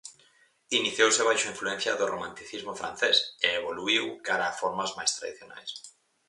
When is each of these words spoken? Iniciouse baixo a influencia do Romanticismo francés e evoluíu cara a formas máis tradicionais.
Iniciouse 0.79 1.25
baixo 1.29 1.45
a 1.47 1.51
influencia 1.53 1.93
do 1.99 2.09
Romanticismo 2.13 2.73
francés 2.81 3.17
e 3.45 3.47
evoluíu 3.59 4.03
cara 4.27 4.45
a 4.47 4.57
formas 4.61 4.91
máis 4.97 5.11
tradicionais. 5.17 5.71